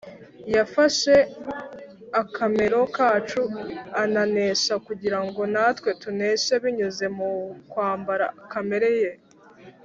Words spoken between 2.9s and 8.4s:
kacu aranesha kugira ngo natwe tuneshe binyuze mu kwambara